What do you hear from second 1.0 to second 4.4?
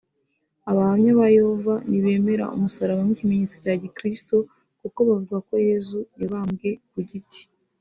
ba Yehova ntibemera umusaraba nk’ikimenyetso cya gikristu